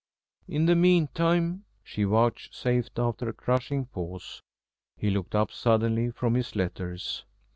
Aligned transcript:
"In 0.47 0.65
the 0.65 0.73
meantime" 0.75 1.65
she 1.83 2.05
vouchsafed 2.05 2.97
after 2.97 3.29
a 3.29 3.33
crushing 3.33 3.85
pause. 3.85 4.41
He 4.97 5.11
looked 5.11 5.35
up 5.35 5.51
suddenly 5.51 6.09
from 6.09 6.33
his 6.33 6.55
letters. 6.55 7.23